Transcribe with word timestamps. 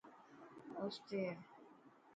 اوستي 0.79 1.19
هي. 1.27 1.33